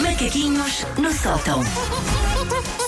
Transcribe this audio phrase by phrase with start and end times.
[0.00, 1.60] Macaquinhos no sótão.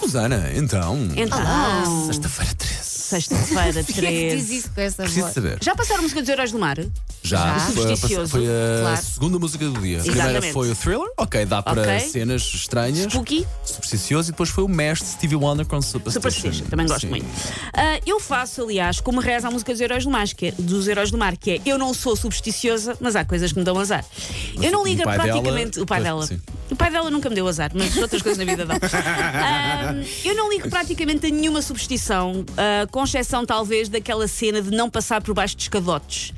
[0.00, 0.98] Susana, então.
[1.14, 2.65] Então, Sexta-feira 13.
[3.06, 4.56] Sexta-feira, Porquê é que diz 13.
[4.56, 5.34] isso com essa Preciso voz?
[5.34, 5.58] saber.
[5.62, 6.76] Já passaram música dos Heróis do Mar?
[7.22, 7.58] Já, Já.
[7.60, 8.30] Foi, a, Supersticioso.
[8.30, 9.02] foi a Claro.
[9.02, 9.98] segunda música do dia.
[9.98, 10.52] A primeira Exatamente.
[10.52, 12.00] foi o Thriller, ok, dá para Ok.
[12.00, 13.12] cenas estranhas.
[13.12, 13.46] Spooky?
[13.64, 14.30] Supersticioso.
[14.30, 16.12] E depois foi o mestre Stevie Wonder com Superstition.
[16.20, 17.08] Superstition, também gosto Sim.
[17.08, 17.26] muito.
[17.72, 20.86] Ah, eu faço, aliás, como reza a música dos Heróis do Mar, que é, dos
[20.88, 23.78] Heróis do Mar, que é Eu não sou supersticiosa, mas há coisas que me dão
[23.78, 24.04] azar.
[24.60, 25.80] eu não o ligo a pai dela- praticamente.
[25.80, 26.26] o pai pois, dela.
[26.26, 26.40] sim.
[26.70, 28.76] O pai dela nunca me deu azar, mas outras coisas na vida dão.
[30.24, 34.90] Eu não ligo praticamente a nenhuma superstição, ah, com exceção talvez daquela cena de não
[34.90, 36.32] passar por baixo de escadotes.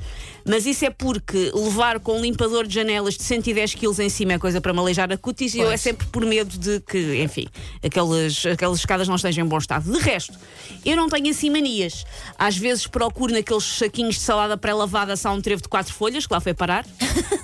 [0.45, 4.33] Mas isso é porque levar com um limpador de janelas de 110 kg em cima
[4.33, 7.21] é coisa para me aleijar a cutis e eu é sempre por medo de que,
[7.21, 7.47] enfim,
[7.83, 9.91] aquelas, aquelas escadas não estejam em bom estado.
[9.91, 10.37] De resto,
[10.85, 12.05] eu não tenho assim manias.
[12.37, 16.33] Às vezes procuro naqueles saquinhos de salada pré-lavada há um trevo de quatro folhas, que
[16.33, 16.85] lá foi parar,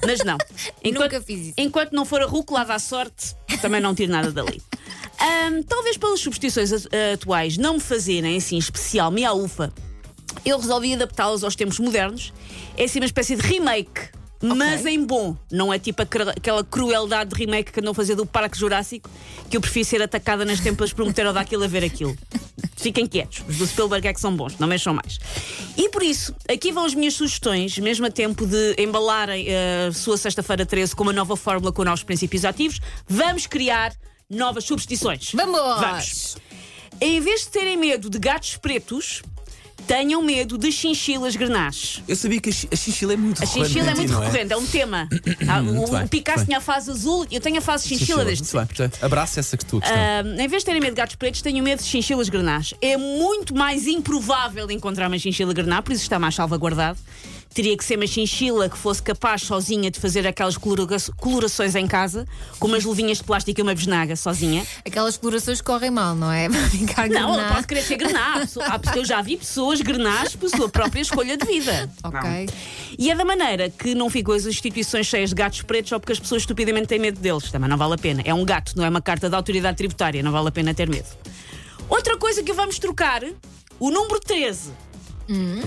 [0.05, 0.37] mas não.
[0.83, 1.53] Nunca fiz isso.
[1.57, 4.61] Enquanto não for a rúcula à sorte, também não tiro nada dali.
[5.19, 9.71] Ahm, talvez pelas substituições a- atuais não me fazerem assim especial minha ufa,
[10.45, 12.33] eu resolvi adaptá-las aos tempos modernos.
[12.77, 14.09] É assim uma espécie de remake.
[14.43, 18.13] Mas em bom, não é tipo aquela- aquela crueldade de remake que andam a fazer
[18.15, 19.09] do Parque Jurássico,
[19.49, 22.15] que eu prefiro ser atacada nas tempas por um pterodáquilo a ver aquilo.
[22.75, 25.17] Fiquem quietos, os do Spielberg é que são bons, não mexam mais.
[25.77, 29.93] E por isso, aqui vão as minhas sugestões, mesmo a tempo de embalarem eh, a
[29.93, 33.93] sua sexta-feira 13 com uma nova fórmula com novos princípios ativos, vamos criar
[34.29, 35.31] novas superstições.
[35.33, 35.59] Vamos!
[35.59, 36.37] Vamos!
[36.99, 39.21] Em vez de terem medo de gatos pretos,
[39.87, 42.01] tenham medo de chinchilas grenaches.
[42.07, 43.67] Eu sabia que a chi- a chinchila é muito A recorrente.
[43.73, 45.07] chinchila é muito não recorrente, é um tema.
[45.47, 46.45] Ah, o, bem, Picasso bem.
[46.47, 49.55] tinha a fase azul, eu tenho a fase chinchila, Chinchila, desde muito bem, Abraça essa
[49.57, 49.81] que questão.
[49.83, 52.77] ah, em vez de terem medo de gatos pretos, tenho medo de chinchilas grenaches.
[52.81, 56.97] É muito mais improvável encontrar uma chinchila grená, por isso está mais salvaguardado.
[57.55, 61.87] Teria que ser uma chinchila que fosse capaz sozinha de fazer aquelas colora- colorações em
[61.87, 62.27] casa,
[62.59, 64.67] com umas luvinhas de plástico e uma besnaga sozinha.
[64.85, 66.49] Aquelas colorações correm mal, não é?
[66.69, 67.53] Ficar Não, ela grená.
[67.53, 68.45] pode querer ser grená.
[68.93, 71.89] Eu já vi pessoas grenás por sua própria escolha de vida.
[72.03, 72.49] Ok.
[72.99, 76.11] E é da maneira que não ficam as instituições cheias de gatos pretos só porque
[76.11, 77.49] as pessoas estupidamente têm medo deles.
[77.51, 78.21] Também não vale a pena.
[78.25, 80.21] É um gato, não é uma carta da autoridade tributária.
[80.21, 81.07] Não vale a pena ter medo.
[81.87, 83.21] Outra coisa que vamos trocar,
[83.79, 84.71] o número 13.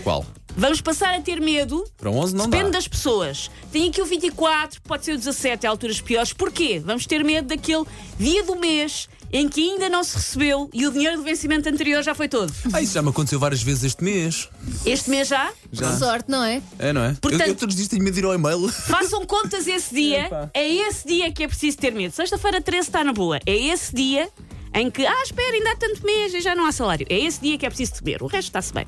[0.04, 0.26] Qual?
[0.58, 1.84] Vamos passar a ter medo.
[1.96, 2.78] Para 11 não Depende dá.
[2.78, 3.48] das pessoas.
[3.70, 6.32] Tem aqui o 24, pode ser o 17, a alturas piores.
[6.32, 6.82] Porquê?
[6.84, 7.84] Vamos ter medo daquele
[8.18, 12.02] dia do mês em que ainda não se recebeu e o dinheiro do vencimento anterior
[12.02, 12.52] já foi todo.
[12.72, 14.48] Ah, isso já me aconteceu várias vezes este mês.
[14.84, 15.52] Este mês já?
[15.70, 15.96] Já.
[15.96, 16.60] Sorte, não é?
[16.76, 17.14] É, não é?
[17.20, 18.68] Portanto- eu, eu todos os dias tenho medo de ir ao e-mail.
[18.68, 20.50] Façam contas esse dia.
[20.52, 22.12] É esse dia que é preciso ter medo.
[22.12, 23.38] Sexta-feira 13 está na boa.
[23.46, 24.28] É esse dia
[24.74, 27.06] em que, ah, espera, ainda há tanto mês e já não há salário.
[27.08, 28.22] É esse dia que é preciso temer.
[28.24, 28.84] O resto está-se bem.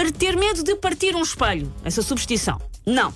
[0.00, 2.58] Para ter medo de partir um espelho, essa substituição.
[2.86, 3.12] Não.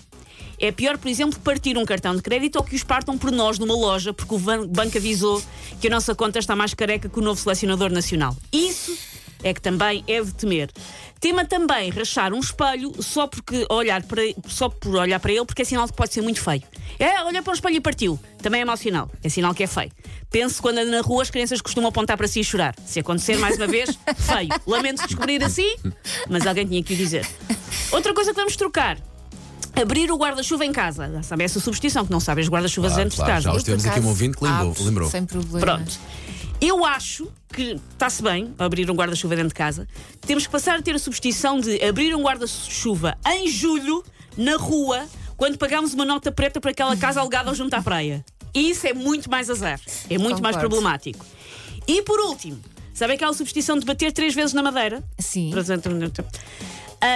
[0.61, 3.59] É pior, por exemplo, partir um cartão de crédito ou que os partam por nós
[3.59, 5.43] numa loja porque o banco avisou
[5.81, 8.37] que a nossa conta está mais careca que o novo selecionador nacional.
[8.53, 8.99] Isso
[9.43, 10.71] é que também é de temer.
[11.19, 15.63] Tema também rachar um espelho só, porque olhar para, só por olhar para ele, porque
[15.63, 16.65] é sinal de que pode ser muito feio.
[16.99, 18.19] É, olha para o espelho e partiu.
[18.43, 19.11] Também é mau sinal.
[19.23, 19.91] É sinal que é feio.
[20.31, 22.75] Pense quando anda na rua, as crianças costumam apontar para si e chorar.
[22.87, 24.49] Se acontecer mais uma vez, feio.
[24.67, 25.75] Lamento descobrir assim,
[26.29, 27.27] mas alguém tinha que o dizer.
[27.91, 28.99] Outra coisa que vamos trocar.
[29.75, 31.11] Abrir o guarda-chuva em casa.
[31.11, 33.45] Já sabe essa substituição, que não sabem os guarda-chuvas Claro, antes claro, de casa.
[33.45, 34.71] já os por tivemos aqui um ouvinte que lembrou.
[34.71, 35.11] abro lembrou.
[35.11, 35.59] Sem problema.
[35.61, 35.99] Pronto.
[36.61, 39.89] Eu acho que está-se bem abrir um guarda-chuva dentro de casa.
[40.21, 44.05] Temos que passar a ter a substituição de abrir um guarda-chuva em julho,
[44.37, 45.05] na rua,
[45.37, 48.25] quando pagamos uma nota preta para aquela casa alugada ao junto à praia.
[48.55, 49.81] E isso é muito mais azar.
[50.09, 50.77] É muito mais Concordo.
[50.77, 51.25] problemático.
[51.87, 52.61] E por último,
[52.93, 55.03] sabe aquela substituição de bater três vezes na madeira?
[55.19, 55.51] Sim.
[55.53, 55.63] Ah,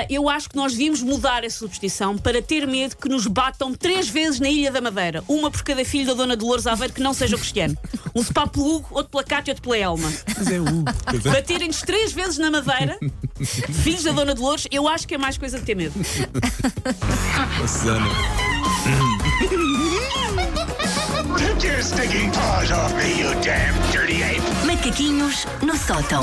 [0.08, 4.08] eu acho que nós devíamos mudar essa substituição para ter medo que nos batam três
[4.08, 5.22] vezes na Ilha da Madeira.
[5.28, 7.76] Uma por cada filho da Dona Dolores Aveiro que não seja cristiano.
[8.14, 10.12] Um spa pelo Hugo, outro pela Cátia e outro pela Elma.
[10.36, 10.84] Mas é o.
[11.30, 12.98] Baterem-nos três vezes na Madeira,
[13.82, 15.94] filhos da Dona Dolores, eu acho que é mais coisa de ter medo.
[17.60, 18.06] Susana.
[21.38, 24.40] Take your stinking paws off me, you damn dirty ape!
[24.66, 26.20] Macaquinhos no sótão.